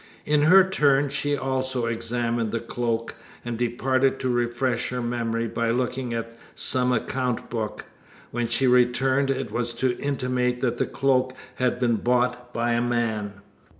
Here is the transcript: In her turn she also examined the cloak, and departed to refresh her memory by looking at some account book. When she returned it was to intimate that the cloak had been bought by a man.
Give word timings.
In 0.25 0.41
her 0.41 0.67
turn 0.67 1.09
she 1.09 1.37
also 1.37 1.85
examined 1.85 2.51
the 2.51 2.59
cloak, 2.59 3.13
and 3.45 3.55
departed 3.55 4.19
to 4.21 4.29
refresh 4.29 4.89
her 4.89 4.99
memory 4.99 5.47
by 5.47 5.69
looking 5.69 6.11
at 6.11 6.35
some 6.55 6.91
account 6.91 7.51
book. 7.51 7.85
When 8.31 8.47
she 8.47 8.65
returned 8.65 9.29
it 9.29 9.51
was 9.51 9.73
to 9.73 9.95
intimate 9.99 10.59
that 10.61 10.79
the 10.79 10.87
cloak 10.87 11.33
had 11.57 11.79
been 11.79 11.97
bought 11.97 12.51
by 12.51 12.71
a 12.71 12.81
man. 12.81 13.41